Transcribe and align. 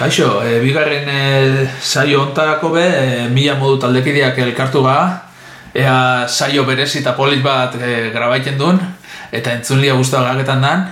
Kaixo, 0.00 0.40
e, 0.40 0.60
bigarren 0.64 1.04
e, 1.12 1.68
saio 1.76 2.22
ontarako 2.22 2.70
be, 2.72 2.84
e, 2.88 3.24
mila 3.28 3.58
modu 3.60 3.76
taldekideak 3.82 4.38
elkartu 4.46 4.80
ga, 4.80 4.94
ea 5.76 6.24
saio 6.24 6.64
berezi 6.64 7.02
eta 7.02 7.12
polit 7.18 7.42
bat 7.44 7.76
e, 7.76 8.08
grabaiten 8.14 8.56
duen, 8.56 8.80
eta 9.28 9.52
entzunlia 9.52 9.98
guztua 9.98 10.22
gaketan 10.24 10.64
dan. 10.64 10.86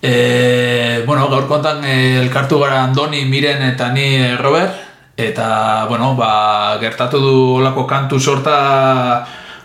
E, 0.00 1.02
bueno, 1.04 1.28
gaur 1.28 1.44
kontan 1.52 1.84
e, 1.84 2.16
elkartu 2.22 2.62
gara 2.64 2.80
Andoni, 2.86 3.26
Miren 3.28 3.60
eta 3.68 3.90
ni 3.92 4.06
e, 4.16 4.32
Robert, 4.40 4.80
eta 5.20 5.84
bueno, 5.92 6.14
ba, 6.16 6.78
gertatu 6.80 7.20
du 7.20 7.36
olako 7.58 7.84
kantu 7.84 8.16
sorta, 8.18 8.56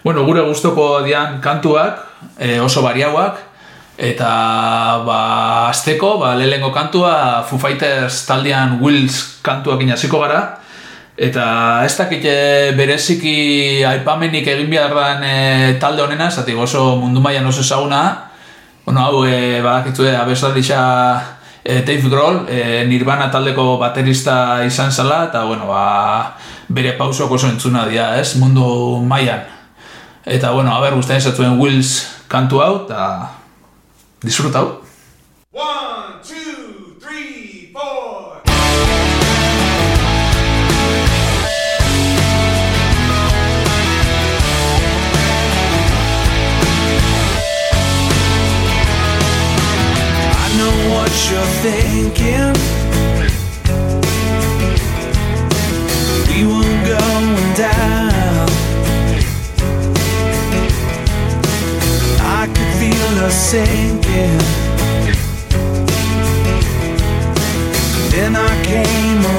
bueno, 0.04 0.28
gure 0.28 0.44
gustoko 0.44 0.98
dian 1.08 1.40
kantuak, 1.40 2.04
e, 2.36 2.60
oso 2.60 2.84
bariauak, 2.84 3.40
Eta 4.00 5.04
ba, 5.04 5.68
azteko, 5.68 6.14
ba, 6.22 6.32
lehenko 6.40 6.72
kantua 6.72 7.44
Foo 7.44 7.60
Fighters 7.60 8.24
taldean 8.24 8.78
Wills 8.80 9.42
kantuak 9.44 9.84
inaziko 9.84 10.22
gara. 10.24 10.40
Eta 11.20 11.84
ez 11.84 11.98
dakit 12.00 12.24
bereziki 12.80 13.84
aipamenik 13.84 14.48
egin 14.48 14.70
behar 14.72 15.20
e, 15.20 15.76
talde 15.84 16.06
honena, 16.06 16.30
zati 16.32 16.56
oso 16.56 16.96
mundu 16.96 17.20
maian 17.20 17.46
oso 17.46 17.60
ezaguna. 17.60 18.30
Bueno, 18.86 19.04
hau, 19.04 19.26
e, 19.28 19.60
badakitu 19.60 20.08
e, 20.08 20.14
abeslarixa 20.16 20.80
e, 21.62 21.82
Dave 21.84 22.08
Grohl, 22.10 22.46
e, 22.48 22.86
Nirvana 22.88 23.28
taldeko 23.30 23.78
baterista 23.78 24.64
izan 24.64 24.96
zala, 24.96 25.26
eta 25.28 25.44
bueno, 25.44 25.68
ba, 25.68 26.38
bere 26.70 26.96
pausok 26.96 27.36
oso 27.36 27.52
entzuna 27.52 27.84
dira, 27.86 28.14
ez, 28.18 28.38
mundu 28.40 29.04
maian. 29.04 29.44
Eta 30.24 30.56
bueno, 30.56 30.72
haber, 30.72 30.96
guztien 30.96 31.20
zatuen 31.20 31.60
Wills 31.60 32.08
kantu 32.32 32.64
hau, 32.64 32.74
eta 32.86 33.39
Disfrutau. 34.22 34.84
One, 35.52 36.22
two, 36.22 36.98
three, 37.00 37.72
four. 37.72 38.42
I 50.36 50.48
know 50.58 50.74
what 50.92 51.12
you're 51.32 51.54
thinking. 51.64 52.54
We 56.28 56.44
were 56.46 56.78
going 56.86 57.54
down. 57.56 57.99
I 62.42 62.48
could 62.48 62.74
feel 62.80 63.26
us 63.26 63.36
sinking. 63.52 64.40
Then 68.12 68.34
I 68.38 68.64
came 68.64 69.39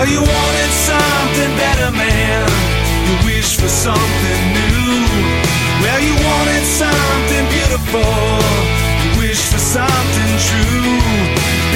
Well, 0.00 0.08
you 0.08 0.22
wanted 0.22 0.72
something 0.72 1.52
better, 1.60 1.92
man. 1.92 2.48
You 3.04 3.16
wish 3.28 3.56
for 3.60 3.68
something 3.68 4.42
new. 4.56 5.04
Well, 5.82 6.00
you 6.00 6.14
wanted 6.24 6.64
something 6.64 7.44
beautiful. 7.52 8.08
You 9.04 9.20
wish 9.20 9.42
for 9.52 9.58
something 9.58 10.32
true. 10.48 10.96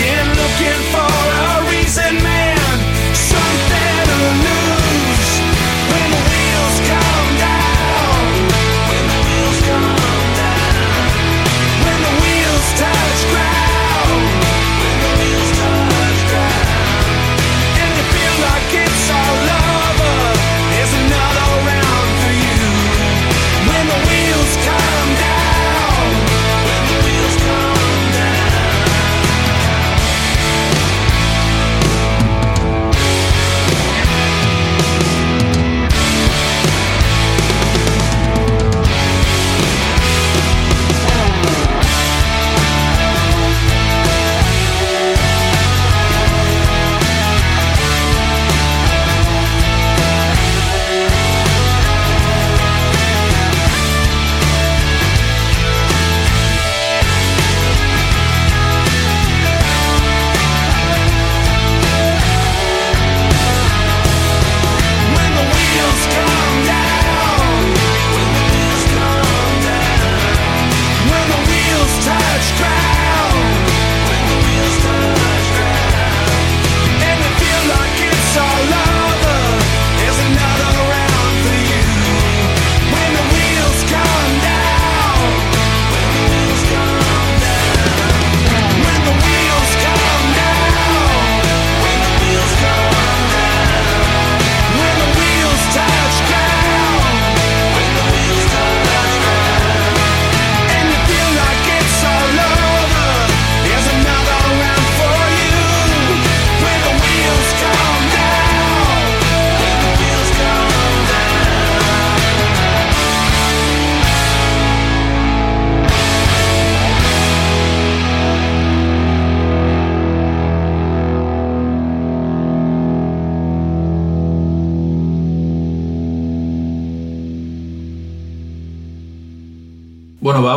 Been 0.00 0.28
looking 0.40 0.80
for 0.88 1.23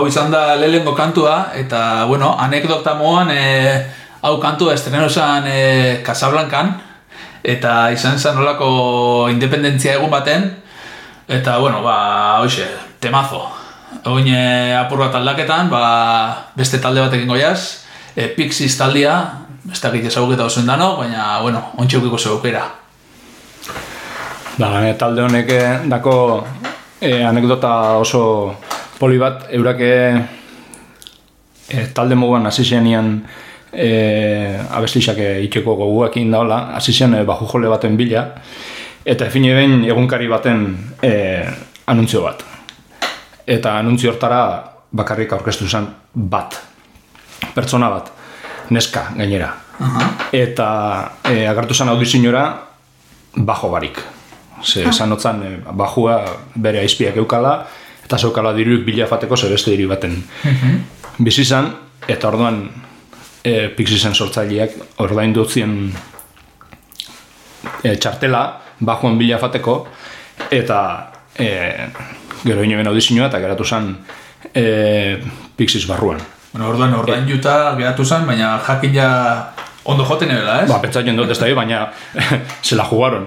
izan 0.07 0.31
da 0.31 0.55
lehengo 0.55 0.95
kantua, 0.95 1.51
eta, 1.55 2.05
bueno, 2.05 2.33
anekdota 2.39 2.95
moan, 2.95 3.31
e, 3.31 3.85
hau 4.21 4.37
kantua 4.41 4.73
estreno 4.73 5.09
zen 5.09 5.47
e, 5.47 5.59
Casablancan, 6.05 6.73
eta 7.43 7.89
izan 7.93 8.19
zen 8.19 8.35
nolako 8.35 9.27
independentzia 9.31 9.97
egun 9.97 10.11
baten, 10.11 10.49
eta, 11.27 11.57
bueno, 11.59 11.83
ba, 11.83 12.39
hoxe, 12.41 12.67
temazo. 12.99 13.43
Oin 14.11 14.27
e, 14.27 14.75
apur 14.75 14.99
bat 15.05 15.15
aldaketan, 15.15 15.69
ba, 15.71 15.83
beste 16.55 16.81
talde 16.83 17.03
batekin 17.03 17.27
goiaz, 17.27 17.85
e, 18.15 18.27
Pixies 18.35 18.77
taldia, 18.77 19.19
ez 19.71 19.81
dakit 19.83 20.07
ezaguketa 20.07 20.47
oso 20.47 20.63
dano, 20.67 20.95
baina, 20.97 21.39
bueno, 21.41 21.71
ontsi 21.77 21.99
zeukera. 22.17 22.65
Ba, 24.57 24.93
talde 24.97 25.21
honek 25.21 25.51
dako 25.85 26.45
e, 26.99 27.23
anekdota 27.23 27.97
oso 27.97 28.55
poli 28.99 29.17
bat, 29.21 29.47
eurake 29.53 29.91
e, 31.69 31.85
talde 31.93 32.15
moguan 32.15 32.45
hasi 32.49 32.65
zenean 32.65 33.21
e, 33.71 34.57
abestixak 34.71 35.19
itxeko 35.45 35.75
goguekin 35.75 36.31
daola, 36.31 36.73
hasi 36.75 36.93
zen 36.93 37.15
e, 37.19 37.23
baju 37.27 37.47
jole 37.51 37.69
baten 37.69 37.97
bila, 37.97 38.25
eta 39.05 39.27
efine 39.27 39.53
behin 39.55 39.83
egunkari 39.87 40.27
baten 40.27 40.65
e, 41.03 41.11
anuntzio 41.87 42.23
bat. 42.25 42.43
Eta 43.47 43.77
anuntzio 43.79 44.11
hortara 44.11 44.41
bakarrik 44.91 45.33
aurkeztu 45.33 45.67
zen 45.67 45.87
bat, 46.13 46.57
pertsona 47.55 47.89
bat, 47.93 48.11
neska 48.69 49.11
gainera. 49.15 49.53
Eta 50.33 50.69
e, 51.23 51.45
agartu 51.47 51.73
zen 51.73 51.89
audizionora 51.93 52.45
bajo 53.37 53.69
barik. 53.69 53.99
Ze 54.63 54.87
esan 54.89 55.11
otzan, 55.13 55.43
e, 55.43 55.57
bajua 55.71 56.17
bere 56.55 56.81
aizpiak 56.81 57.19
eukala, 57.21 57.59
eta 58.07 58.17
zeukala 58.17 58.53
diruik 58.55 58.85
bila 58.87 59.05
fateko 59.07 59.35
zer 59.35 59.51
beste 59.51 59.75
diru 59.75 59.91
baten. 59.91 60.23
Mm 60.43 60.85
Bizi 61.17 61.41
zan, 61.45 61.71
eta 62.05 62.27
orduan 62.29 62.59
e, 63.41 63.69
Pixisen 63.73 64.13
sortzaileak 64.13 64.75
ordain 65.01 65.31
dutzien 65.33 65.71
e, 67.81 67.95
txartela, 67.97 68.41
bajuan 68.85 69.17
bila 69.17 69.39
fateko, 69.41 69.79
eta 70.53 70.79
e, 71.33 71.47
gero 72.43 72.63
ino 72.63 72.77
ben 72.77 72.91
audizioa, 72.91 73.31
eta 73.31 73.41
geratu 73.41 73.65
zen 73.65 73.89
e, 74.53 75.17
Pixis 75.57 75.87
barruan. 75.89 76.21
Bueno, 76.51 76.69
orduan 76.69 76.93
ordain 76.93 77.25
e, 77.25 77.33
juta 77.33 77.73
geratu 77.79 78.05
zen, 78.05 78.29
baina 78.29 78.53
jakin 78.67 78.93
ja 78.93 79.09
ondo 79.89 80.05
joten 80.05 80.35
ebela, 80.37 80.61
ez? 80.61 80.69
Ba, 80.69 80.77
petzatzen 80.85 81.17
dut 81.17 81.33
ez 81.33 81.39
da, 81.41 81.49
baina 81.57 81.87
se 82.61 82.77
la 82.77 82.85
jugaron. 82.85 83.25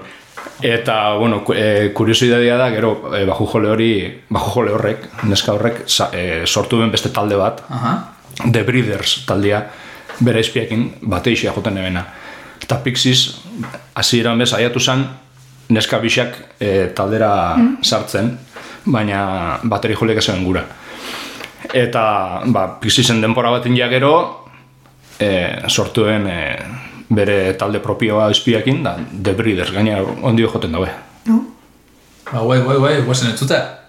Eta, 0.62 1.14
bueno, 1.16 1.42
e, 1.54 1.90
kuriosidadea 1.94 2.56
da, 2.56 2.68
gero, 2.70 2.92
e, 3.16 3.24
baju 3.24 3.46
jole 3.48 3.70
hori, 3.72 3.92
baju 4.28 4.50
jole 4.54 4.72
horrek, 4.76 5.06
neska 5.24 5.54
horrek, 5.56 5.82
sa, 5.88 6.10
e, 6.12 6.44
sortu 6.46 6.78
ben 6.82 6.92
beste 6.92 7.12
talde 7.14 7.36
bat, 7.36 7.64
uh 7.70 7.98
The 8.40 8.62
Breeders 8.64 9.24
taldea, 9.28 9.58
bere 10.24 10.40
izpiakin, 10.40 10.84
bate 11.02 11.32
isia 11.32 11.52
joten 11.52 11.76
ebena. 11.76 12.04
Eta 12.62 12.78
Pixies, 12.84 13.40
hasi 13.94 14.20
iran 14.20 14.38
bez, 14.38 14.52
aiatu 14.56 14.80
zen, 14.80 15.04
neska 15.68 15.98
bisak 16.00 16.38
e, 16.60 16.88
taldera 16.96 17.56
mm. 17.56 17.82
sartzen, 17.84 18.30
baina 18.84 19.58
bateri 19.62 19.96
joleak 19.96 20.22
ezen 20.22 20.44
gura. 20.44 20.64
Eta, 21.74 22.04
ba, 22.46 22.66
Pixiesen 22.80 23.20
denpora 23.20 23.52
bat 23.52 23.66
india 23.68 23.88
gero, 23.92 24.14
e, 25.18 25.30
sortuen 25.68 26.26
e, 26.26 26.40
bere 27.10 27.54
talde 27.58 27.80
propioa 27.82 28.30
espiakin, 28.30 28.82
da, 28.86 28.96
The 29.22 29.34
Breeders, 29.34 29.72
gaina 29.74 29.98
ondio 30.22 30.50
joten 30.52 30.72
daue. 30.72 30.88
No? 31.26 31.42
Ba, 32.30 32.42
guai, 32.44 32.60
guai, 32.62 32.78
guai, 32.78 32.94
guazen 33.06 33.32
entzutea. 33.32 33.79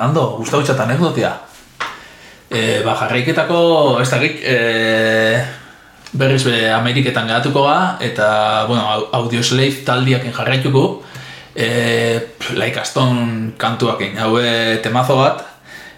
Ondo, 0.00 0.20
ondo, 0.20 0.36
gustau 0.40 0.62
txat 0.62 0.80
anekdotia. 0.80 1.32
E, 2.50 2.80
ba, 2.84 2.96
jarraiketako, 2.98 4.00
ez 4.02 4.08
dakik, 4.10 4.40
e, 4.42 4.56
berriz 6.12 6.42
be 6.44 6.70
Ameriketan 6.74 7.28
geratuko 7.30 7.62
ga, 7.68 7.96
eta, 8.02 8.64
bueno, 8.66 8.82
au- 8.90 9.08
Audioslave 9.20 9.84
taldiakin 9.86 10.32
jarraituko, 10.34 11.02
e, 11.54 11.68
Like 12.56 12.80
Aston 12.80 13.52
kantuakin, 13.58 14.18
haue 14.18 14.78
temazo 14.82 15.16
bat, 15.20 15.44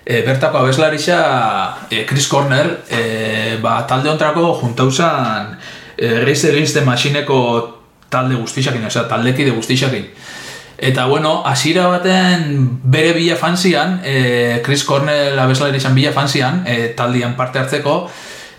e, 0.04 0.21
bertako 0.26 0.59
abeslarixa 0.59 1.18
e, 1.90 2.04
Chris 2.04 2.28
Corner, 2.28 2.82
e, 2.90 3.56
ba, 3.62 3.87
talde 3.88 4.11
ontrako 4.11 4.59
juntauzan 4.61 5.56
e, 5.97 6.21
Race 6.26 6.50
Against 6.50 6.75
the 6.76 6.85
Machineko 6.85 7.38
talde 8.12 8.35
guztixakin, 8.37 8.85
osea, 8.87 9.06
taldekide 9.09 9.54
guztixakin. 9.56 10.04
Eta 10.82 11.04
bueno, 11.06 11.44
hasiera 11.46 11.86
baten 11.86 12.80
bere 12.82 13.12
bila 13.14 13.36
fanzian, 13.36 14.00
e, 14.02 14.60
Chris 14.66 14.82
Cornell 14.82 15.38
abeslari 15.38 15.78
izan 15.78 15.94
bila 15.94 16.10
fanzian, 16.10 16.64
e, 16.66 16.88
taldian 16.98 17.36
parte 17.38 17.60
hartzeko, 17.60 18.10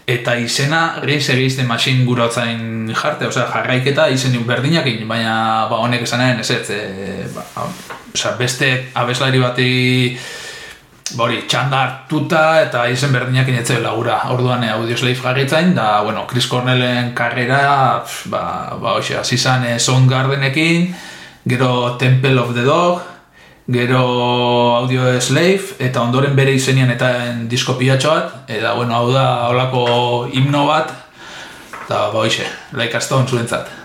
eta 0.08 0.38
izena 0.40 1.02
Race 1.04 1.34
Against 1.34 1.60
the 1.60 1.68
Machine 1.68 2.06
gurotzain 2.08 2.94
jarte, 2.96 3.28
osea, 3.28 3.44
jarraiketa 3.52 4.08
izen 4.08 4.40
berdinakin, 4.48 5.04
baina 5.04 5.68
ba, 5.68 5.84
honek 5.84 6.08
esanaren 6.08 6.40
ez 6.40 6.50
ez, 6.56 6.64
e, 6.72 7.28
ba, 7.36 7.68
osea, 8.14 8.38
beste 8.40 8.74
abeslari 8.96 9.44
bati 9.44 9.70
ba 11.20 11.28
hori, 11.28 11.44
txanda 11.44 11.84
hartuta 11.84 12.62
eta 12.64 12.88
izen 12.88 13.12
berdinakin 13.12 13.60
etze 13.60 13.82
lagura. 13.84 14.22
Orduan 14.32 14.64
Audioslave 14.64 15.20
jarritzain, 15.20 15.76
da, 15.76 16.00
bueno, 16.08 16.24
Chris 16.32 16.48
Cornellen 16.48 17.12
karrera, 17.14 18.00
ba, 18.32 18.46
ba 18.80 18.96
hoxe, 18.96 19.20
hasi 19.20 19.38
zan 19.38 19.68
e, 19.68 19.76
Soundgardenekin, 19.76 20.94
gero 21.46 21.98
Temple 21.98 22.40
of 22.40 22.54
the 22.54 22.64
Dog, 22.64 23.02
gero 23.68 24.04
Audio 24.78 25.20
Slave, 25.22 25.76
eta 25.80 26.02
ondoren 26.02 26.36
bere 26.36 26.56
izenian 26.56 26.92
eta 26.92 27.12
disko 27.52 27.78
pilatxo 27.80 28.12
bat, 28.12 28.36
eta, 28.48 28.74
bueno, 28.76 28.96
hau 28.96 29.12
da, 29.12 29.28
holako 29.52 29.86
himno 30.32 30.66
bat, 30.68 30.92
eta, 31.84 32.10
ba 32.14 32.26
hoxe, 32.26 32.48
Like 32.74 32.98
a 32.98 33.02
Stone 33.02 33.28
zuentzat. 33.28 33.83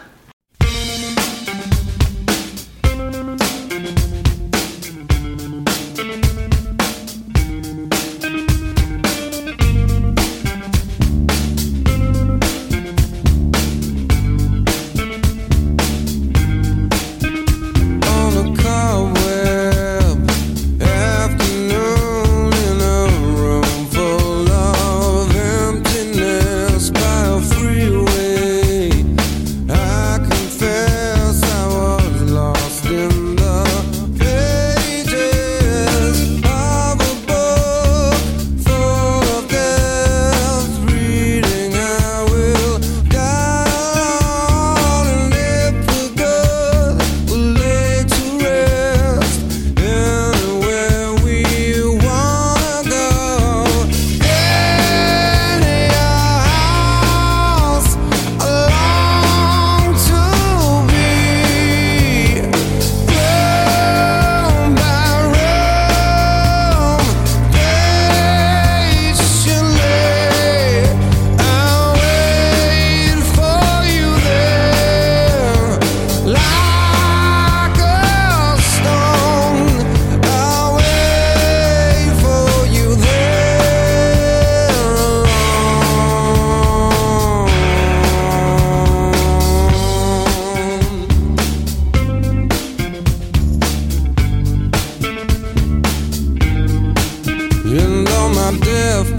I'm 98.49 98.59
deaf. 98.61 99.18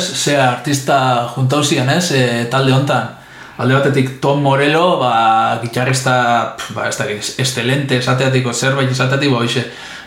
Ez, 0.00 0.08
ze 0.16 0.36
artista 0.40 0.98
juntauzian 1.36 1.88
ez, 1.92 2.10
e, 2.16 2.26
talde 2.50 2.72
hontan. 2.72 3.16
Alde 3.60 3.76
batetik 3.76 4.20
Tom 4.24 4.40
Morello, 4.40 4.96
ba, 5.02 5.58
gitarrista, 5.60 6.56
ba, 6.72 6.88
ez 6.88 6.96
da, 6.96 7.04
estelente 7.44 7.98
esateatiko 8.00 8.54
zerbait 8.56 8.88
esateatik, 8.90 9.34
ba, 9.34 9.42
hoxe, 9.44 9.66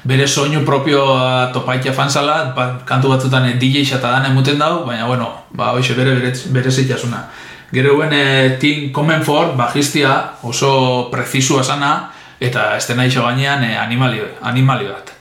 bere 0.10 0.26
soinu 0.28 0.64
propioa 0.66 1.52
topaitia 1.54 1.94
fanzala, 1.94 2.40
ba, 2.58 2.68
kantu 2.90 3.14
batzutan 3.14 3.46
eh, 3.52 3.56
DJ 3.62 3.86
eta 4.00 4.10
dan 4.10 4.32
emuten 4.32 4.58
dau, 4.58 4.88
baina, 4.88 5.06
bueno, 5.06 5.30
ba, 5.54 5.70
hoxe, 5.78 5.94
bere, 5.94 6.18
bere, 6.18 6.34
bere 6.58 6.74
zitasuna. 6.74 7.28
Gero 7.74 7.96
guen 7.98 8.14
e, 8.14 8.26
Tim 8.62 8.92
Comenfort, 8.94 9.54
bajistia, 9.58 10.16
oso 10.42 11.10
prezisua 11.14 11.64
sana, 11.64 11.94
eta 12.42 12.72
estena 12.78 13.06
iso 13.06 13.22
gainean 13.26 13.64
e, 13.70 13.76
animali, 13.78 14.22
animali 14.42 14.90
bat. 14.90 15.13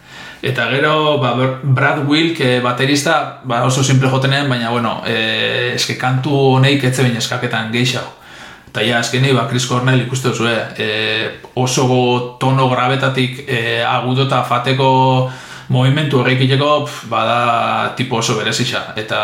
Eta 0.43 0.67
gero 0.71 1.19
ba, 1.23 1.37
Br- 1.39 1.61
Brad 1.63 2.03
Wilk 2.09 2.41
e, 2.41 2.59
baterista 2.61 3.41
ba, 3.45 3.63
oso 3.65 3.85
simple 3.85 4.11
jotenen, 4.11 4.49
baina 4.51 4.71
bueno, 4.71 4.97
e, 5.07 5.71
eske 5.77 5.95
kantu 5.95 6.35
honeik 6.57 6.83
etze 6.89 7.07
bain 7.07 7.15
eskaketan 7.17 7.71
geixau. 7.71 8.09
Eta 8.73 8.83
ja, 8.83 8.99
azkenei, 8.99 9.31
ba, 9.37 9.47
Chris 9.47 9.69
Cornell 9.71 10.03
ikuste 10.03 10.33
duzu, 10.33 10.49
e, 10.49 10.89
oso 11.55 11.87
go 11.87 12.03
tono 12.41 12.67
grabetatik 12.73 13.45
e, 13.47 13.85
agudota 13.87 14.43
fateko 14.43 15.31
movimentu 15.69 16.19
horrekiteko, 16.21 16.73
pf, 16.89 17.07
bada 17.13 17.95
tipo 17.95 18.19
oso 18.19 18.35
berezisa. 18.41 18.97
Eta 18.99 19.23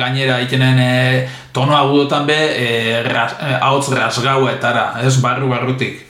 gainera 0.00 0.40
ikenen 0.46 0.80
e, 0.80 1.28
tono 1.52 1.76
agudotan 1.76 2.24
be, 2.24 2.40
e, 2.56 3.02
ras, 3.04 3.36
e, 3.36 3.60
rasgaua 4.00 4.56
etara, 4.56 4.94
ez 5.04 5.20
barru 5.20 5.52
barrutik. 5.52 6.06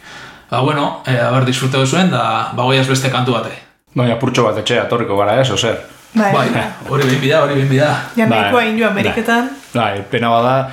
Ba, 0.49 0.61
bueno, 0.61 1.03
e, 1.07 1.19
a 1.19 1.33
ber, 1.35 1.45
disfrute 1.45 1.83
duzuen, 1.83 2.15
da, 2.15 2.53
bagoiaz 2.55 2.87
beste 2.87 3.11
kantu 3.11 3.41
bate. 3.41 3.64
Baina 3.95 4.17
purtxo 4.19 4.43
bat 4.49 4.59
etxe 4.59 4.79
atorriko 4.81 5.17
gara 5.17 5.37
ez, 5.41 5.51
ozer. 5.55 5.77
Bai, 6.15 6.31
Bai, 6.33 6.65
hori 6.89 7.07
behin 7.09 7.21
bida, 7.21 7.41
hori 7.43 7.55
behin 7.59 7.69
bida. 7.69 7.91
ja 8.17 8.27
nahikoa 8.27 8.61
Bai. 8.63 8.83
Ameriketan. 8.89 9.51
Bai, 9.75 10.03
pena 10.11 10.31
bada, 10.31 10.71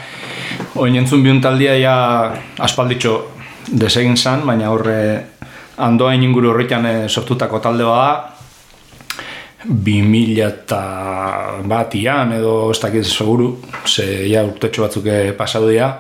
oin 0.76 0.96
entzun 0.96 1.24
bihun 1.24 1.42
taldia 1.42 1.76
ja 1.78 1.96
aspalditxo 2.60 3.32
desegin 3.80 4.18
zan, 4.18 4.46
baina 4.46 4.70
horre 4.70 4.98
andoain 5.78 6.24
inguru 6.24 6.50
horretan 6.52 6.86
eh, 6.86 7.08
sortutako 7.10 7.60
talde 7.60 7.84
bada, 7.86 8.30
2000 9.66 10.46
eta 10.48 10.82
batian 11.70 12.34
edo 12.34 12.72
ez 12.72 12.80
dakit 12.82 13.06
seguru, 13.06 13.56
ze 13.86 14.28
ja 14.30 14.44
urtetxo 14.46 14.82
batzuk 14.86 15.06
eh, 15.06 15.34
pasatu 15.38 15.70
dira, 15.70 15.92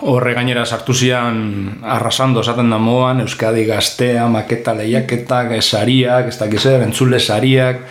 Horre 0.00 0.32
gainera 0.32 0.62
sartu 0.64 0.94
zian 0.96 1.80
arrasando 1.84 2.40
esaten 2.40 2.70
da 2.72 2.78
moan, 2.80 3.20
Euskadi 3.20 3.66
gaztea, 3.68 4.24
maketa 4.32 4.72
lehiaketak, 4.78 5.52
eh, 5.52 5.60
sariak, 5.60 6.30
ez 6.30 6.38
dakiz 6.40 6.62
zer, 6.62 6.84
entzule 6.86 7.20
sariak, 7.20 7.82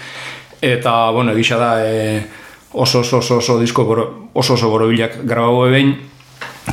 eta, 0.62 0.94
bueno, 1.14 1.36
egisa 1.38 1.60
da, 1.62 1.72
e, 1.86 2.24
oso 2.74 3.00
oso 3.02 3.20
oso 3.20 3.38
oso 3.38 3.60
disko 3.60 3.86
boro, 3.86 4.08
oso 4.34 4.56
oso 4.56 4.72
borobilak 4.72 5.20
grabau 5.24 5.68
ebein, 5.68 5.94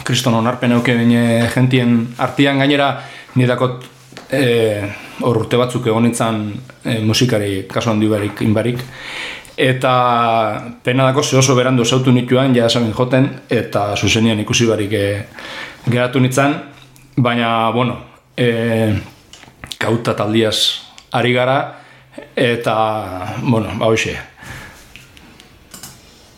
kriston 0.05 0.35
onarpen 0.35 0.73
euke 0.73 0.95
behin 0.97 1.13
e, 1.13 1.27
gentien 1.53 1.99
artian 2.17 2.59
gainera, 2.59 2.89
nidakot 3.37 3.85
e, 4.31 4.43
hor 5.21 5.43
urte 5.45 5.61
batzuk 5.61 5.87
egon 5.87 6.09
nintzen 6.09 6.43
e, 6.83 7.01
musikari 7.05 7.67
kaso 7.69 7.93
handi 7.93 8.09
barik, 8.09 8.41
inbarik, 8.41 8.81
eta 9.57 10.63
pena 10.85 11.05
dako 11.05 11.23
ze 11.23 11.37
oso 11.39 11.55
berandu 11.55 11.85
zautu 11.85 12.13
nituan, 12.13 12.55
ja 12.55 12.67
esan 12.67 12.93
joten, 12.93 13.29
eta 13.51 13.97
zuzenian 13.97 14.41
ikusi 14.41 14.67
barik 14.67 14.93
e, 14.93 15.07
geratu 15.89 16.21
nintzen, 16.21 16.55
baina, 17.17 17.71
bueno, 17.71 17.97
e, 18.37 18.93
kauta 19.79 20.15
taldiaz 20.15 20.83
ari 21.13 21.33
gara, 21.33 21.59
eta, 22.37 22.77
bueno, 23.43 23.73
ba 23.79 23.87
hoxe, 23.87 24.17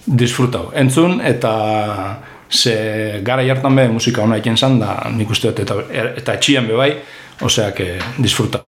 disfrutau. 0.06 0.70
Entzun, 0.74 1.20
eta 1.20 2.22
ze 2.50 3.20
gara 3.22 3.42
jartan 3.42 3.76
be 3.76 3.88
musika 3.88 4.22
ona 4.22 4.38
egin 4.38 4.56
zan, 4.56 4.78
da 4.78 5.10
nik 5.10 5.30
uste 5.30 5.50
dut, 5.50 5.60
eta, 5.66 5.82
eta 6.16 6.38
etxian 6.38 6.66
be 6.66 6.78
bai, 6.78 6.92
osea, 7.42 7.72
que 7.74 7.98
disfruta. 8.18 8.67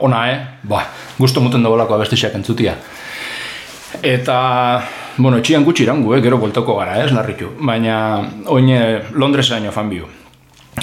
Ona, 0.00 0.22
eh? 0.30 0.38
Ba, 0.62 0.84
gusto 1.18 1.40
muten 1.40 1.62
dagoelako 1.62 1.96
abestiak 1.96 2.34
entzutia. 2.34 2.76
Eta, 4.02 4.38
bueno, 5.16 5.38
etxian 5.38 5.64
gutxi 5.64 5.84
irangu, 5.84 6.14
eh? 6.14 6.22
gero 6.22 6.38
bueltoko 6.38 6.78
gara, 6.78 7.00
ez, 7.04 7.10
larritu. 7.12 7.52
Baina, 7.58 7.96
oin 8.46 8.70
eh, 8.70 9.02
Londresa 9.12 9.60
fan 9.72 9.90
biu. 9.90 10.06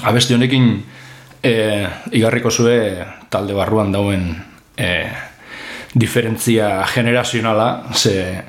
Abesti 0.04 0.36
honekin 0.36 0.84
eh, 1.44 1.88
igarriko 2.12 2.52
zue 2.52 3.06
talde 3.30 3.54
barruan 3.54 3.92
dauen 3.92 4.30
eh, 4.78 5.10
diferentzia 5.94 6.86
generazionala, 6.86 7.84
ze 7.94 8.44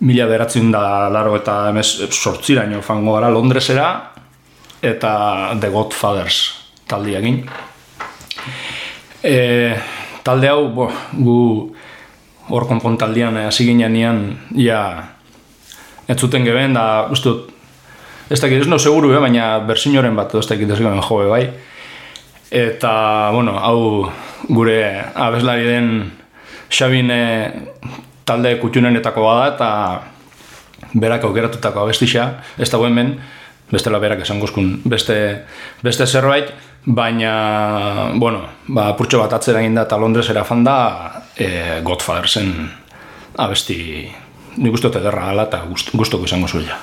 mila 0.00 0.26
beratzen 0.26 0.70
da 0.70 1.08
laro 1.08 1.36
eta 1.38 1.70
emez 1.70 1.86
sortziraino 2.10 2.82
fango 2.82 3.14
gara 3.16 3.30
Londresera 3.32 3.86
eta 4.82 5.56
The 5.60 5.70
Godfathers 5.72 6.40
taldiagin. 6.86 7.46
E, 9.22 9.76
talde 10.24 10.48
hau, 10.50 10.68
bo, 10.74 10.88
gu 11.12 11.38
hor 12.48 12.66
konpon 12.68 12.98
taldean 12.98 13.36
hasi 13.46 13.66
ginean 13.66 13.92
nian, 13.92 14.24
ja, 14.54 14.80
ez 16.06 16.18
zuten 16.18 16.44
geben, 16.46 16.76
da, 16.76 17.06
uste 17.10 17.32
dut, 17.32 17.54
ez 18.30 18.40
dakit, 18.40 18.62
ez 18.62 18.70
no 18.70 18.78
seguru, 18.78 19.12
eh, 19.14 19.22
baina 19.22 19.58
bersinoren 19.66 20.16
bat, 20.16 20.34
ez 20.34 20.46
dakit 20.46 20.70
ez 20.70 20.78
geben 20.78 21.02
joe 21.02 21.28
bai. 21.30 21.44
Eta, 22.50 23.30
bueno, 23.34 23.56
hau 23.58 24.10
gure 24.48 24.78
abeslari 25.14 25.66
den 25.66 25.88
Xabin 26.70 27.10
eh, 27.10 27.50
talde 28.26 28.56
kutxunenetako 28.60 29.22
bada 29.22 29.48
eta 29.54 29.70
berak 30.94 31.24
aukeratutako 31.26 31.82
abestixa, 31.82 32.28
ez 32.58 32.70
dago 32.70 32.86
hemen, 32.86 33.16
bestela 33.70 33.98
berak 33.98 34.22
esangozkun 34.22 34.82
beste, 34.86 35.18
beste 35.82 36.06
zerbait, 36.06 36.52
baina, 36.86 38.12
bueno, 38.14 38.42
ba, 38.68 38.92
purtxo 38.96 39.20
bat 39.24 39.34
atzera 39.36 39.60
egin 39.60 39.74
da 39.74 39.86
eta 39.88 39.98
Londresera 39.98 40.44
fan 40.46 40.62
da 40.64 40.76
e, 41.34 41.80
Godfathersen 41.84 42.52
abesti 43.42 43.78
nik 44.56 44.72
uste 44.72 44.88
dut 44.88 45.00
ederra 45.02 45.30
ala 45.32 45.48
eta 45.50 45.64
gust, 45.68 45.90
gustoko 45.92 46.24
izango 46.24 46.48
zuela. 46.48 46.78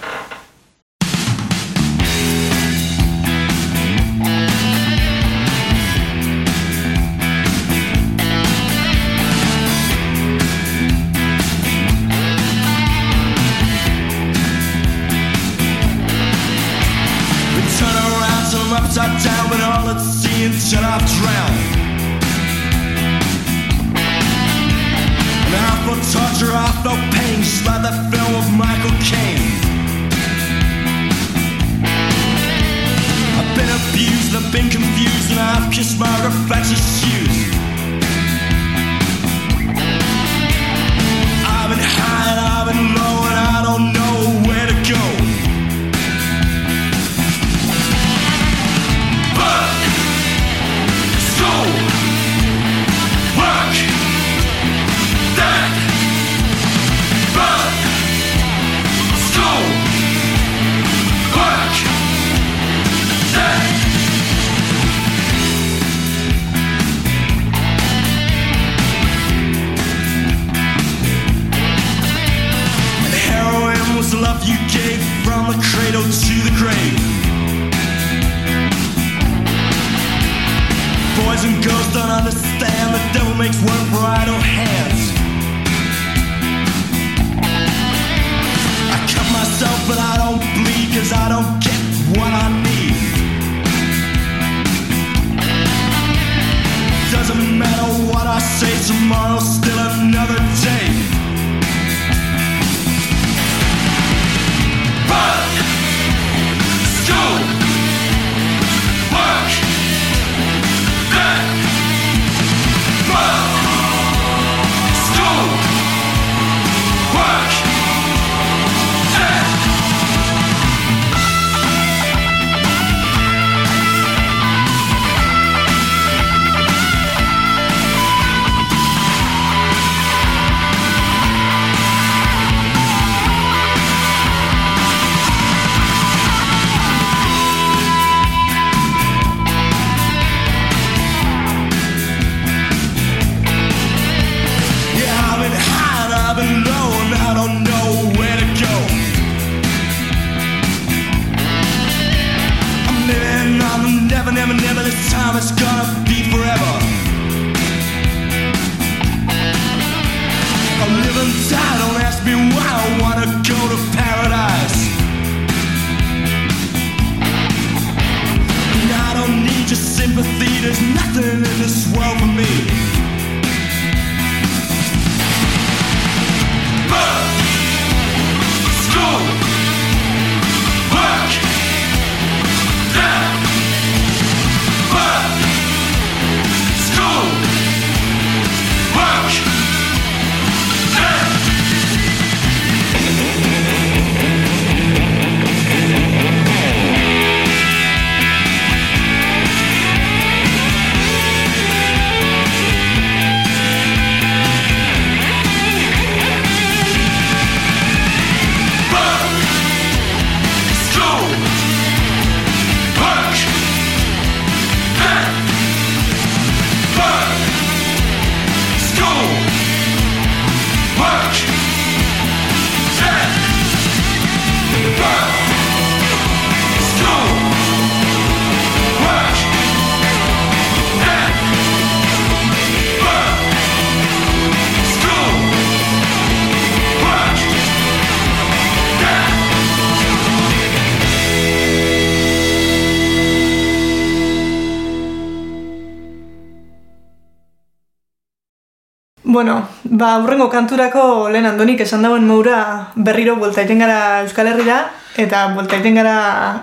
Bueno, 249.44 249.68
ba, 249.84 250.20
urrengo 250.24 250.46
kanturako 250.48 251.28
lehen 251.28 251.44
andonik 251.44 251.82
esan 251.84 252.06
dauen 252.06 252.24
moura 252.24 252.94
berriro 252.96 253.34
buelta 253.36 253.60
egiten 253.66 253.82
gara 253.84 254.22
Euskal 254.24 254.48
Herrira, 254.48 254.78
eta 255.20 255.42
buelta 255.52 255.76
egiten 255.76 255.98
gara 256.00 256.14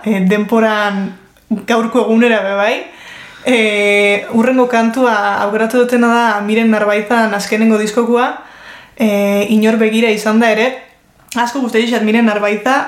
e, 0.00 0.22
denporan 0.24 1.02
gaurko 1.68 2.06
egunera 2.06 2.38
be 2.40 2.54
bai. 2.56 2.70
E, 3.44 3.58
urrengo 4.32 4.64
kantua 4.72 5.12
aukeratu 5.42 5.82
dutena 5.82 6.08
da 6.08 6.24
Miren 6.40 6.72
Narbaizan 6.72 7.36
azkenengo 7.36 7.76
diskokua, 7.76 8.30
e, 8.96 9.44
inor 9.52 9.76
begira 9.76 10.08
izan 10.08 10.40
da 10.40 10.48
ere, 10.56 10.70
asko 11.36 11.60
guzti 11.60 11.84
izat 11.84 12.08
Miren 12.08 12.32
Narbaiza, 12.32 12.78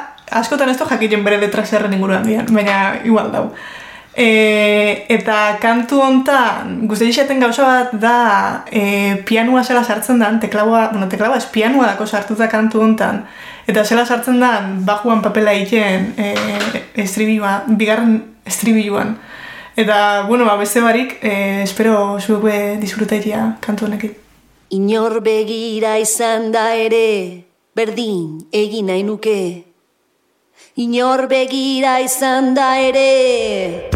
askotan 0.40 0.72
ez 0.72 0.78
du 0.81 0.88
jakiten 0.88 1.20
bere 1.20 1.37
letra 1.37 1.66
zerren 1.68 1.92
inguruan 1.92 2.24
dian, 2.24 2.48
baina 2.48 2.94
igual 3.05 3.28
dau. 3.28 3.50
E, 4.14 5.07
eta 5.09 5.57
kantu 5.57 6.03
hontan 6.05 6.83
guzti 6.88 7.07
izaten 7.09 7.40
gauza 7.40 7.64
bat 7.64 7.94
da 7.96 8.16
e, 8.68 9.22
pianua 9.25 9.62
zela 9.64 9.81
sartzen 9.85 10.18
dan, 10.20 10.37
teklaua, 10.40 10.90
bueno, 10.92 11.09
teklaua 11.09 11.38
ez 11.40 11.46
pianua 11.48 11.87
dako 11.94 12.07
sartuta 12.07 12.48
kantu 12.53 12.83
hontan, 12.85 13.22
eta 13.66 13.85
zela 13.85 14.05
sartzen 14.05 14.40
dan 14.40 14.83
bajuan 14.85 15.22
papela 15.25 15.55
egiten 15.57 16.12
e, 16.20 16.35
estribioa, 17.01 17.62
bigarren 17.68 18.18
estribiluan. 18.44 19.16
Eta, 19.77 20.27
bueno, 20.29 20.44
ba, 20.44 20.59
beste 20.61 20.83
barik, 20.85 21.16
e, 21.25 21.62
espero 21.62 22.18
zuek 22.20 22.42
be 22.44 22.59
disfrutaitia 22.83 23.57
kantu 23.64 23.87
honekin. 23.87 24.12
Inor 24.77 25.22
begira 25.25 25.96
izan 26.01 26.51
da 26.53 26.75
ere, 26.77 27.44
berdin 27.77 28.44
egin 28.53 28.92
nahi 28.92 29.09
nuke. 29.09 29.64
Inor 30.77 31.27
begira 31.33 31.98
izan 32.05 32.53
da 32.57 32.77
ere, 32.81 33.91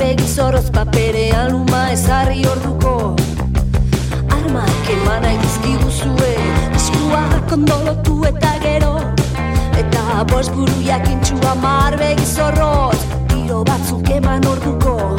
amar 0.00 0.16
begizoroz 0.16 0.70
paperean 0.70 1.50
luma 1.52 1.90
ezarri 1.92 2.44
orduko. 2.46 3.16
Armak 4.30 4.88
eman 4.94 5.22
nahi 5.22 5.36
dizkiguzue, 5.42 6.32
eskuak 6.74 7.52
ondolotu 7.52 8.24
eta 8.24 8.52
gero. 8.62 8.94
Eta 9.82 10.24
bost 10.32 10.52
buru 10.52 10.80
jakintxu 10.86 11.36
amar 11.52 11.98
begizorroz, 11.98 12.98
tiro 13.28 13.62
batzuk 13.64 14.10
eman 14.10 14.46
orduko. 14.46 15.16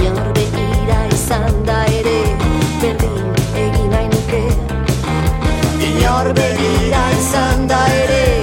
Inor 0.00 0.32
begira 0.32 1.00
izan 1.12 1.64
da 1.66 1.84
ere, 2.00 2.18
berdin 2.80 3.22
egin 3.66 3.90
nahi 3.90 4.08
nuke. 4.14 4.44
Inor 5.92 6.32
begira 6.40 7.04
izan 7.20 7.68
da 7.68 7.84
ere, 8.02 8.37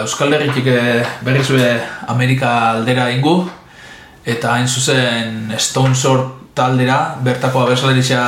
Euskal 0.00 0.32
Herritik 0.32 0.66
eh, 0.66 1.04
berriz 1.22 1.48
be 1.52 1.80
Amerika 2.08 2.72
aldera 2.72 3.10
ingu, 3.12 3.44
eta 4.24 4.54
hain 4.54 4.68
zuzen 4.68 5.52
Stone 5.58 5.94
Sour 5.94 6.26
taldera, 6.54 7.16
bertako 7.22 7.64
abeslaritza 7.64 8.20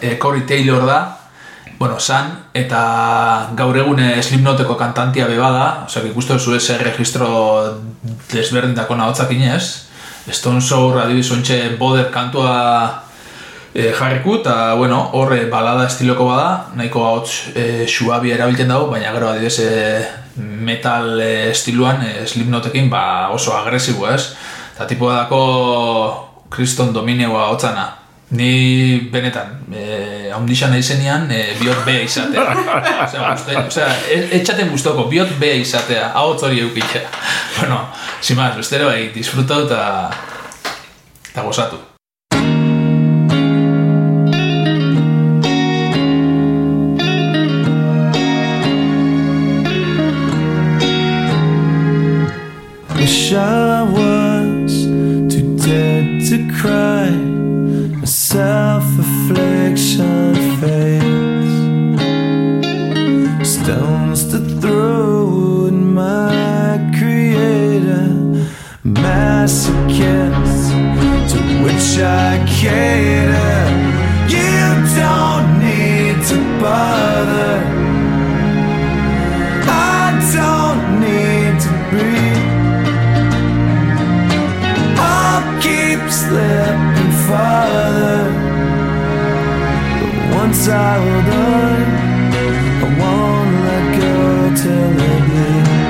eh, 0.00 0.18
Corey 0.18 0.42
Taylor 0.46 0.84
da, 0.86 0.98
bueno, 1.78 1.98
san, 2.00 2.30
eta 2.54 3.50
gaur 3.56 3.76
egun 3.76 4.00
eh, 4.00 4.22
Slipknoteko 4.22 4.76
kantantia 4.76 5.26
beba 5.30 5.50
da, 5.54 5.64
osea, 5.86 6.04
ikusten 6.10 6.38
zu 6.38 6.54
ese 6.56 6.78
registro 6.78 7.28
desberdintako 8.32 8.96
nahotzak 8.96 9.32
inez, 9.32 9.88
Stone 10.28 10.60
Sour 10.60 11.00
adibidez 11.02 11.30
ontxe 11.32 11.58
Boder 11.78 12.10
kantua 12.12 13.04
e, 13.74 13.92
jarriku, 13.92 14.38
eta, 14.40 14.74
bueno, 14.74 15.10
horre 15.12 15.44
balada 15.52 15.88
estiloko 15.90 16.28
bada, 16.30 16.70
nahiko 16.78 17.02
hauts 17.04 17.50
e, 17.54 17.86
suabi 17.88 18.32
erabiltzen 18.32 18.70
dago, 18.70 18.88
baina 18.92 19.12
gero 19.12 19.32
adibidez 19.32 19.58
e, 19.60 19.72
metal 20.36 21.20
e, 21.20 21.50
estiluan, 21.50 22.02
e, 22.02 22.26
slipnotekin, 22.26 22.90
ba 22.90 23.30
oso 23.34 23.56
agresibo, 23.56 24.08
ez? 24.10 24.34
Eta 24.74 24.86
tipo 24.90 25.10
dako 25.12 25.42
kriston 26.50 26.92
domineoa 26.94 27.48
hotzana. 27.52 27.86
Ni 28.34 29.10
benetan, 29.12 29.60
e, 29.78 30.30
haundixan 30.34 30.74
naizenean, 30.74 31.30
e, 31.30 31.54
biot 31.60 31.84
bea 31.86 32.02
izatea. 32.02 32.44
osea, 33.34 33.64
osea, 33.66 33.88
etxaten 34.40 34.70
guztoko, 34.74 35.08
biot 35.10 35.38
bea 35.38 35.54
izatea, 35.62 36.10
ahotz 36.14 36.42
hori 36.42 36.62
eukitzea. 36.66 37.08
bueno, 37.58 37.88
sin 38.20 38.36
más, 38.36 38.56
bestero 38.56 38.90
bai, 38.90 39.10
disfrutau 39.14 39.64
eta 39.68 41.42
gozatu. 41.42 41.93
Slipping 86.24 87.12
farther. 87.26 88.24
But 90.00 90.14
once 90.40 90.68
I 90.68 90.92
hold 91.04 91.28
on, 91.52 91.84
I 92.82 92.88
won't 93.00 93.54
let 93.66 93.84
go 94.00 94.16
till 94.62 94.92
it 95.10 95.22
bleeds. 95.28 95.83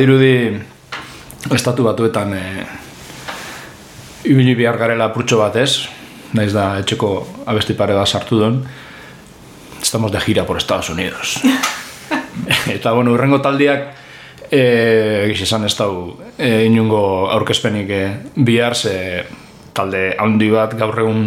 Badirudi 0.00 0.56
estatu 1.52 1.84
batuetan 1.84 2.30
eh, 2.32 2.64
ibili 4.24 4.54
behar 4.56 4.78
garela 4.80 5.10
apurtxo 5.10 5.36
bat 5.42 5.58
ez, 5.60 5.90
naiz 6.32 6.54
da 6.56 6.78
etxeko 6.80 7.10
abesti 7.52 7.76
pare 7.76 7.92
bat 7.98 8.08
sartu 8.08 8.38
duen, 8.40 8.56
estamos 9.82 10.08
de 10.12 10.24
gira 10.24 10.46
por 10.48 10.56
Estados 10.56 10.88
Unidos. 10.88 11.42
Eta, 12.76 12.94
bueno, 12.96 13.12
urrengo 13.12 13.42
taldiak 13.44 13.90
eh, 14.48 15.28
egiz 15.28 15.42
esan 15.44 15.68
ez 15.68 15.76
dau 15.76 16.16
eh, 16.38 16.64
inungo 16.64 17.28
aurkezpenik 17.36 17.92
eh, 17.92 18.10
bihar, 18.36 18.74
ze 18.74 19.26
talde 19.76 20.14
handi 20.16 20.48
bat 20.48 20.80
gaur 20.80 20.96
egun 21.04 21.26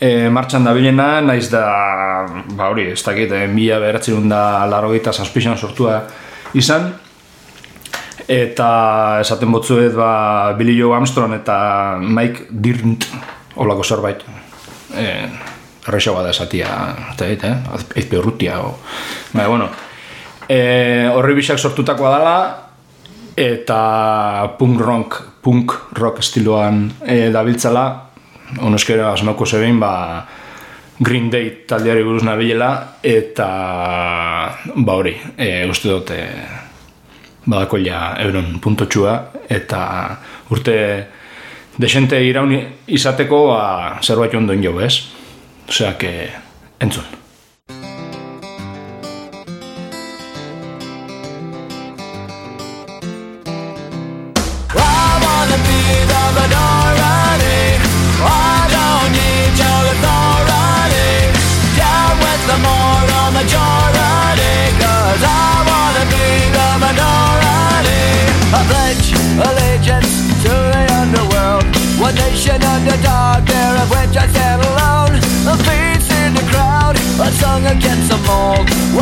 eh, 0.00 0.30
martxan 0.32 0.64
dabilena, 0.64 1.20
naiz 1.20 1.50
da, 1.52 1.66
ba 2.56 2.72
hori, 2.72 2.94
ez 2.96 3.02
dakit, 3.04 3.28
eh, 3.28 3.44
mila 3.46 3.76
beratzen 3.84 4.28
da 4.32 4.64
zazpixan 5.12 5.58
sortua 5.58 6.06
izan, 6.54 6.94
Eta 8.26 8.68
esaten 9.22 9.52
botzuet 9.54 9.94
ba, 9.94 10.52
Billy 10.58 10.74
Joe 10.78 10.96
Armstrong 10.96 11.36
eta 11.36 11.56
Mike 12.02 12.48
Dirnt 12.50 13.06
olako 13.56 13.84
zerbait. 13.84 14.24
E, 14.94 15.06
Errexagoa 15.86 16.24
da 16.26 16.32
esatia, 16.34 16.66
eta 17.12 17.28
dit, 17.30 17.44
eh? 17.46 17.54
Eizpe 17.94 18.18
urrutia, 18.18 18.58
o... 18.58 18.72
Baina, 19.30 19.48
bueno, 19.48 19.68
e, 20.48 21.06
horri 21.14 21.36
bisak 21.38 21.62
sortutakoa 21.62 22.10
dela, 22.16 22.38
eta 23.38 23.78
punk 24.58 24.82
rock, 24.82 25.20
punk 25.46 25.76
rock 25.94 26.18
estiloan 26.24 26.88
e, 27.06 27.28
dabiltzala, 27.30 27.86
onoskera 28.66 29.12
asmako 29.12 29.46
zebein, 29.46 29.78
ba, 29.78 29.92
Green 30.98 31.30
Day 31.30 31.52
taldeari 31.68 32.02
buruz 32.02 32.24
nabilela, 32.26 32.98
eta 33.06 33.48
ba 34.74 34.98
hori, 34.98 35.14
e, 35.38 35.68
uste 35.70 35.92
dut 35.92 36.10
e, 36.16 36.22
badakoila 37.46 38.16
euron 38.24 38.58
puntotxua, 38.62 39.16
eta 39.50 39.82
urte 40.50 40.76
desente 41.78 42.20
iraun 42.24 42.54
izateko 42.86 43.46
ba, 43.52 43.62
zerbait 44.02 44.34
ondoen 44.34 44.64
jau, 44.64 44.78
ez? 44.80 44.94
Osea, 45.68 45.96
que 45.98 46.30
entzun. 46.80 47.25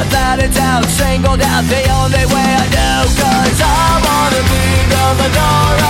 Without 0.05 0.39
a 0.39 0.49
doubt, 0.49 0.85
singled 0.85 1.41
out 1.41 1.65
the 1.65 1.83
only 1.89 2.27
way 2.27 2.49
I 2.61 2.67
know. 2.77 3.05
Cause 3.09 3.61
I 3.65 4.01
wanna 4.05 4.43
be 4.51 4.65
the 4.93 5.05
minority. 5.19 5.84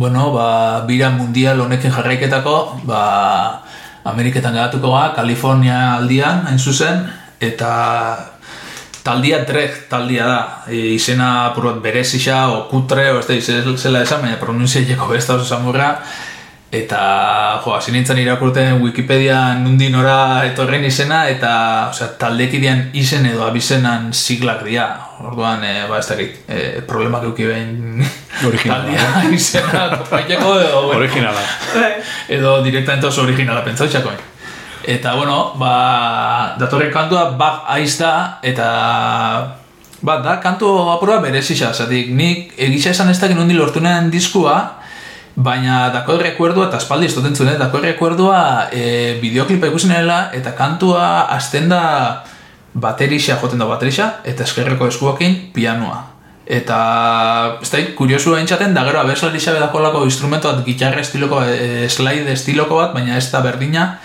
Bueno, 0.00 0.32
ba, 0.32 0.80
bira 0.88 1.10
mundial 1.12 1.60
honekin 1.60 1.92
jarraiketako, 1.92 2.80
ba, 2.88 3.68
Ameriketan 4.04 4.54
geratuko 4.56 4.92
ga, 4.94 5.10
Kalifornia 5.16 5.96
aldian, 5.98 6.46
hain 6.48 6.58
zuzen, 6.58 7.04
eta 7.40 7.72
taldia 9.04 9.42
drek 9.48 9.86
taldia 9.90 10.26
da. 10.28 10.40
E, 10.68 10.94
izena 10.96 11.30
apur 11.50 11.68
bat 11.70 11.82
berezisa, 11.84 12.46
o 12.54 12.64
kutre, 12.70 13.10
o 13.12 13.20
ez 13.20 13.26
da 13.28 13.76
zela 13.76 14.02
esan, 14.02 14.22
baina 14.24 14.40
pronunziaileko 14.40 15.08
besta 15.10 15.36
oso 15.36 15.44
samurra, 15.44 15.92
eta 16.70 17.60
jo, 17.64 17.74
hasi 17.74 17.90
nintzen 17.90 18.18
irakurten 18.22 18.78
Wikipedia 18.82 19.56
nundi 19.58 19.88
nora 19.90 20.44
etorren 20.46 20.84
izena, 20.86 21.24
eta 21.28 21.52
osea, 21.90 22.12
taldekidean 22.20 22.90
izen 22.94 23.26
edo 23.26 23.42
abizenan 23.46 24.12
siglak 24.14 24.62
dira. 24.64 24.86
Orduan, 25.20 25.64
e, 25.66 25.84
ba, 25.90 25.98
ez 25.98 26.06
dakit, 26.06 26.38
e, 26.46 26.60
problemak 26.86 27.26
euki 27.28 27.48
behin 27.50 28.04
Originala, 28.46 28.86
taldia 28.86 29.34
izena 29.36 29.88
topaiteko 29.96 30.54
edo, 30.62 30.82
bueno, 30.86 31.00
Originala. 31.02 31.42
Bai. 31.74 31.92
edo 32.38 32.60
directamente 32.62 33.10
oso 33.10 33.26
originala 33.26 33.64
pentsautxako. 33.66 34.14
Eta, 34.86 35.14
bueno, 35.18 35.52
ba, 35.58 36.54
datorren 36.58 36.92
kantua 36.94 37.32
Bag 37.36 37.66
Aiz 37.74 37.98
da, 37.98 38.38
eta 38.42 38.70
bat 40.00 40.22
da, 40.24 40.38
kantu 40.40 40.70
apurua 40.94 41.18
berezisa, 41.20 41.74
zatik 41.74 42.14
nik 42.16 42.54
egisa 42.56 42.94
esan 42.94 43.10
ez 43.10 43.18
dakit 43.20 43.36
nondi 43.36 43.58
lortu 43.58 43.82
nuen 43.84 44.08
diskua, 44.10 44.79
baina 45.40 45.88
dako 45.94 46.18
rekuerdua, 46.20 46.68
eta 46.68 46.80
espaldi 46.80 47.08
ez 47.08 47.14
dut 47.16 47.40
eh? 47.46 47.56
dako 47.58 47.80
rekuerdua 47.80 48.68
e, 48.72 49.18
bideoklipa 49.22 49.70
ikusi 49.70 49.88
eta 49.88 50.52
kantua 50.56 51.26
azten 51.32 51.68
da 51.68 52.22
baterisa, 52.74 53.38
joten 53.40 53.58
da 53.58 53.66
baterisa, 53.66 54.20
eta 54.24 54.44
eskerreko 54.44 54.86
eskuakin 54.86 55.50
pianoa. 55.52 56.06
Eta, 56.50 57.58
ez 57.62 57.70
da, 57.70 57.78
kuriosu 57.96 58.34
entzaten, 58.36 58.74
da 58.74 58.84
gero 58.84 59.00
abeslari 59.00 59.38
xabe 59.38 59.60
dakolako 59.60 60.04
instrumentu 60.04 60.48
bat, 60.48 60.64
gitarra 60.66 61.00
estiloko, 61.00 61.42
e, 61.46 61.88
slide 61.88 62.32
estiloko 62.32 62.76
bat, 62.76 62.94
baina 62.94 63.16
ez 63.16 63.30
da 63.30 63.40
berdina. 63.40 63.98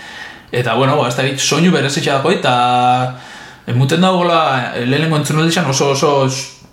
Eta, 0.52 0.74
bueno, 0.74 0.96
ba, 0.96 1.08
ez 1.08 1.16
da, 1.16 1.26
soinu 1.36 1.72
berezitxa 1.74 2.18
dako, 2.18 2.30
eta 2.30 3.16
emuten 3.66 4.00
dagoela, 4.00 4.72
lehenengo 4.86 5.18
entzun 5.18 5.42
aldizan 5.42 5.66
oso 5.66 5.90
oso 5.90 6.12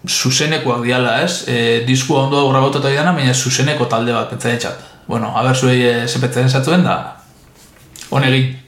zuzenekoak 0.07 0.83
diala, 0.83 1.21
ez? 1.23 1.43
E, 1.47 1.83
disku 1.87 2.15
ondo 2.15 2.47
grabatuta 2.49 2.89
didana, 2.89 3.13
baina 3.15 3.33
zuzeneko 3.33 3.85
talde 3.85 4.13
bat 4.13 4.33
pentsa. 4.35 4.73
Bueno, 5.07 5.33
haber 5.37 5.55
zuei 5.55 5.79
e, 5.81 5.93
zepetzen 6.07 6.49
zatzuen 6.49 6.83
da, 6.83 6.97
honegin. 8.09 8.62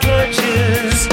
glitches 0.00 1.08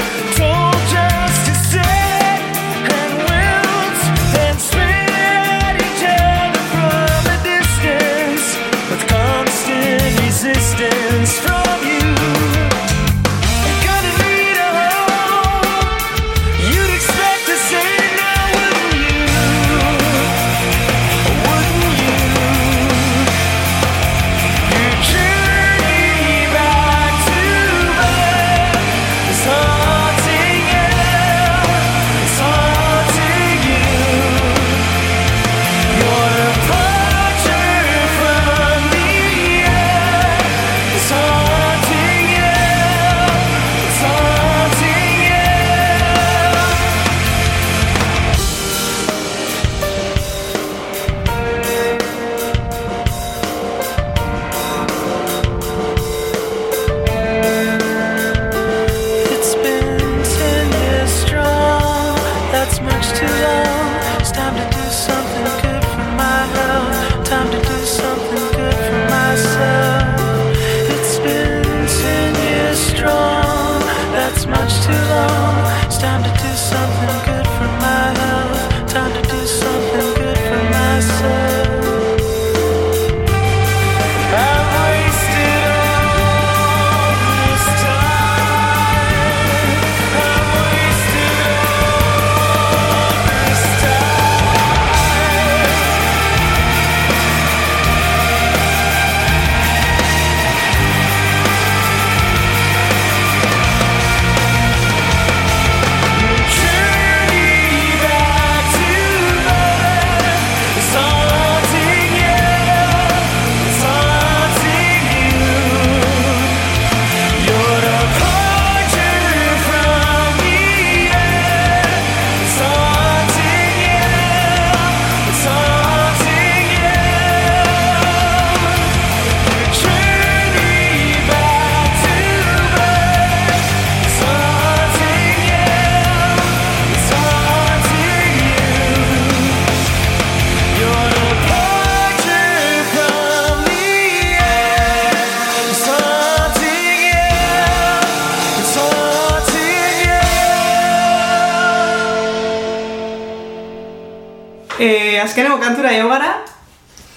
azkeneko 155.26 155.58
kantura 155.62 155.92
jo 155.98 156.08
gara. 156.10 156.34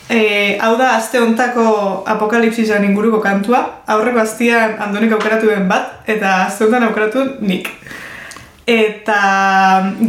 E, 0.10 0.58
hau 0.58 0.74
da 0.78 0.96
aste 0.98 1.22
hontako 1.22 2.04
apokalipsisan 2.10 2.84
inguruko 2.88 3.22
kantua. 3.22 3.62
Aurreko 3.88 4.24
astian 4.24 4.76
Andonik 4.82 5.14
aukeratu 5.14 5.52
den 5.52 5.70
bat, 5.70 6.02
eta 6.10 6.48
aste 6.48 6.66
hontan 6.66 6.88
aukeratu 6.90 7.26
nik. 7.46 7.70
Eta 8.70 9.22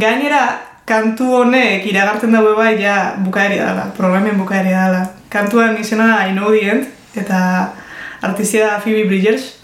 gainera, 0.01 0.43
kantu 0.89 1.29
honek 1.43 1.87
iragartzen 1.87 2.33
daue 2.35 2.57
bai 2.57 2.75
ja 2.81 3.15
bukaeria 3.23 3.71
dela, 3.71 3.87
programen 3.97 4.41
bukaeria 4.41 4.89
dela. 4.89 5.05
Kantuan 5.31 5.79
izena 5.79 6.27
I 6.27 6.33
know 6.35 6.51
the 6.51 6.65
end, 6.67 6.89
eta 7.15 7.71
artizia 8.23 8.79
Phoebe 8.81 9.07
Bridgers. 9.07 9.60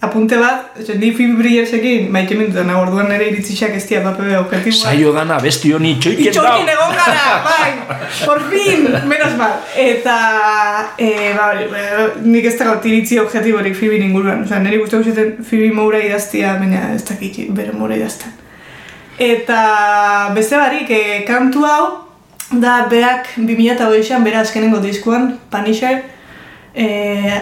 Apunte 0.00 0.36
bat, 0.36 0.76
oza, 0.78 0.92
ni 0.94 1.08
Phoebe 1.16 1.38
Bridgersekin 1.38 2.10
maite 2.12 2.36
mintutan, 2.36 2.68
orduan 2.76 3.08
nire 3.08 3.30
iritzixak 3.30 3.72
ez 3.78 3.86
dia 3.88 4.02
pape 4.04 4.26
objektiboa. 4.36 4.90
Saio 4.90 5.12
dana 5.16 5.38
besti 5.40 5.70
honi 5.72 5.94
txoiken 5.96 6.26
Itxokin 6.28 6.66
da. 6.68 6.74
egon 6.74 6.92
gara, 6.98 7.38
bai, 7.46 7.70
por 8.26 8.42
fin, 8.50 8.84
menos 9.08 9.38
mal. 9.40 9.54
Eta, 9.72 10.16
e, 11.00 11.32
ba, 11.38 11.46
nik 12.26 12.48
ez 12.50 12.58
dago 12.58 12.76
iritzi 12.84 13.22
objektiborik 13.22 13.78
Phoebe 13.78 14.02
inguruan. 14.04 14.42
Osa, 14.44 14.60
niri 14.60 14.82
guztu 14.82 15.00
gustatzen 15.00 15.38
Phoebe 15.40 15.70
Moura 15.74 16.02
idaztia, 16.04 16.58
baina 16.60 16.90
ez 16.92 17.00
dakit 17.08 17.46
bere 17.56 17.72
Moura 17.72 17.96
idazten. 17.96 18.36
Eta 19.16 19.62
beste 20.36 20.60
barik, 20.60 20.92
e, 20.92 21.22
kantu 21.24 21.64
hau, 21.64 21.86
da 22.52 22.82
beak 22.92 23.32
2008an 23.38 24.28
bera 24.28 24.44
azkenengo 24.44 24.84
diskuan, 24.84 25.38
Punisher, 25.50 26.02
e, 26.76 26.86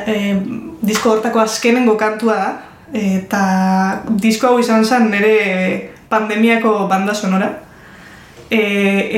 e, 0.06 0.36
disko 0.82 1.16
hortako 1.16 1.42
azkenengo 1.42 1.96
kantua 1.98 2.36
da, 2.38 2.52
eta 2.94 3.42
disko 4.22 4.52
hau 4.52 4.58
izan 4.62 4.84
zen 4.84 5.10
nire 5.10 5.90
pandemiako 6.08 6.86
banda 6.88 7.14
sonora. 7.14 7.50
E, 8.50 8.60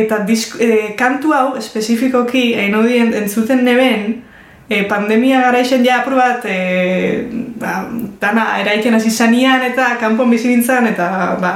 eta 0.00 0.22
disk, 0.24 0.56
e, 0.60 0.94
kantu 0.96 1.34
hau, 1.36 1.48
espezifikoki, 1.60 2.54
einodien 2.62 3.12
entzuten 3.14 3.64
neben, 3.66 4.22
e, 4.68 4.84
pandemia 4.88 5.42
garaixen 5.44 5.84
ja 5.84 6.00
apur 6.00 6.16
bat, 6.16 6.46
e, 6.48 7.26
ba, 7.60 7.82
dana 8.22 8.46
eraiken 8.62 8.96
hasi 8.96 9.10
zanian 9.10 9.66
eta 9.66 9.92
kanpon 10.00 10.30
bizi 10.32 10.54
nintzen, 10.54 10.88
eta 10.94 11.10
ba, 11.42 11.52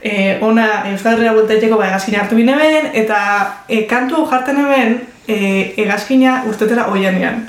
e, 0.00 0.38
ona 0.40 0.86
Euskal 0.92 1.18
Herria 1.18 1.34
bueltaiteko 1.36 1.76
ba, 1.76 1.90
egazkina 1.90 2.22
hartu 2.22 2.38
bine 2.38 2.56
ben, 2.56 2.88
eta 2.94 3.20
e, 3.68 3.84
kantu 3.90 4.24
hau 4.24 4.40
hemen 4.46 5.00
e, 5.26 5.74
egazkina 5.84 6.44
urtetera 6.48 6.88
oianean. 6.94 7.44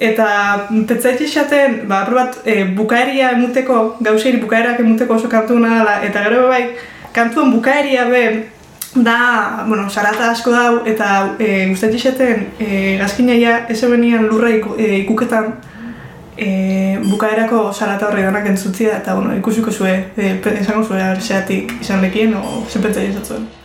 Eta 0.00 0.26
petzaitxe 0.88 1.26
esaten, 1.26 1.82
ba, 1.88 2.06
bat, 2.08 2.38
e, 2.48 2.64
bukaeria 2.76 3.34
emuteko, 3.36 3.98
gauzeri 4.00 4.40
bukaerak 4.40 4.80
emuteko 4.80 5.18
oso 5.18 5.28
kantu 5.28 5.58
nadala, 5.60 5.98
eta 6.06 6.22
gero 6.24 6.46
bai, 6.48 6.62
kantuan 7.12 7.52
bukaeria 7.52 8.06
be, 8.08 8.22
da, 8.94 9.66
bueno, 9.68 9.90
sarata 9.90 10.30
asko 10.30 10.56
dau, 10.56 10.80
eta 10.88 11.36
e, 11.36 11.68
guztatxe 11.68 12.00
esaten, 12.00 12.48
e, 12.56 12.96
gazkinaia 13.02 13.66
ez 13.68 13.82
ebenian 13.84 14.24
lurra 14.32 14.56
iku, 14.56 14.72
e, 14.80 15.02
ikuketan, 15.02 15.52
e, 16.32 16.50
bukaerako 17.04 17.66
sarata 17.70 18.08
horri 18.08 18.24
danak 18.24 18.48
entzutzia, 18.48 18.96
eta 19.02 19.20
bueno, 19.20 19.36
ikusiko 19.36 19.70
zue, 19.70 19.98
e, 20.16 20.38
esango 20.56 20.82
zue, 20.82 21.04
zeatik 21.20 21.76
izan 21.82 22.00
lekien, 22.00 22.32
o 22.40 22.64
zenpetzaile 22.70 23.12
esatzen. 23.12 23.59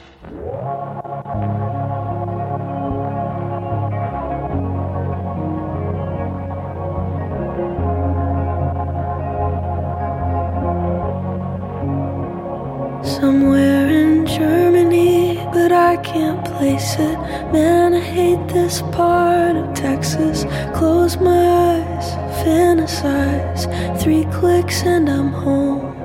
I 15.95 15.97
can't 15.99 16.43
place 16.43 16.95
it. 16.95 17.17
Man, 17.53 17.93
I 17.93 18.01
hate 18.01 18.49
this 18.49 18.81
part 18.91 19.55
of 19.55 19.73
Texas. 19.73 20.43
Close 20.77 21.15
my 21.15 21.43
eyes, 21.71 22.07
fantasize. 22.43 23.63
Three 24.01 24.25
clicks 24.25 24.83
and 24.83 25.09
I'm 25.09 25.29
home. 25.29 25.95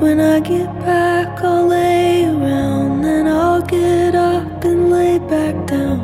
When 0.00 0.18
I 0.18 0.40
get 0.40 0.66
back, 0.80 1.38
I'll 1.40 1.68
lay 1.68 2.24
around. 2.24 3.02
Then 3.02 3.28
I'll 3.28 3.62
get 3.62 4.16
up 4.16 4.64
and 4.64 4.90
lay 4.90 5.20
back 5.20 5.54
down. 5.68 6.00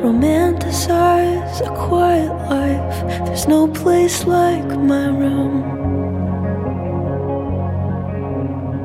Romanticize 0.00 1.60
a 1.60 1.74
quiet 1.88 2.32
life. 2.48 3.26
There's 3.26 3.48
no 3.48 3.68
place 3.68 4.24
like 4.24 4.64
my 4.78 5.08
room. 5.08 5.54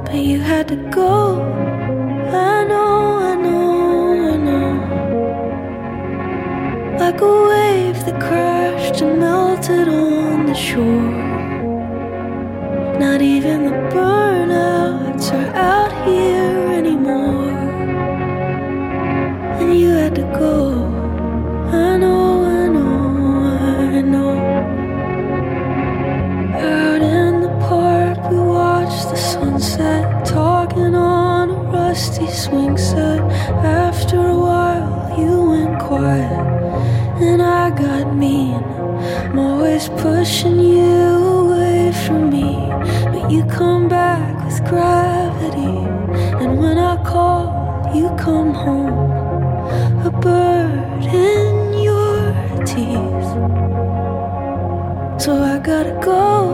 But 0.04 0.16
you 0.16 0.42
had 0.42 0.68
to 0.68 0.76
go. 0.92 1.42
I 2.34 2.66
know, 2.66 3.15
Like 7.06 7.22
a 7.22 7.48
wave 7.50 8.04
that 8.06 8.20
crashed 8.20 9.02
and 9.02 9.20
melted 9.20 9.88
on 9.88 10.48
the 10.48 10.56
shore. 10.56 11.12
Not 13.00 13.22
even 13.22 13.66
the 13.66 13.78
burnouts 13.94 15.32
are 15.32 15.52
out 15.54 15.94
here 16.08 16.58
anymore. 16.80 17.52
And 19.60 19.80
you 19.80 19.90
had 19.90 20.16
to 20.16 20.24
go. 20.24 20.84
I 21.72 21.96
know, 21.98 22.44
I 22.44 22.68
know, 22.76 22.98
I 23.94 24.02
know. 24.02 24.36
Out 26.58 27.02
in 27.04 27.42
the 27.42 27.54
park, 27.70 28.18
we 28.32 28.40
watched 28.40 29.10
the 29.12 29.16
sunset, 29.16 30.26
talking 30.26 30.96
on 30.96 31.52
a 31.52 31.58
rusty 31.72 32.26
swing 32.32 32.78
set. 32.80 32.95
Pushing 40.06 40.60
you 40.60 41.08
away 41.42 41.92
from 42.06 42.30
me, 42.30 42.52
but 43.12 43.32
you 43.32 43.44
come 43.46 43.88
back 43.88 44.46
with 44.46 44.60
gravity. 44.70 45.78
And 46.42 46.60
when 46.60 46.78
I 46.78 46.96
call, 47.04 47.44
you 47.96 48.08
come 48.16 48.54
home, 48.54 49.00
a 50.10 50.12
bird 50.12 51.06
in 51.06 51.54
your 51.88 52.20
teeth. 52.70 53.30
So 55.24 55.32
I 55.54 55.58
gotta 55.58 56.00
go. 56.04 56.45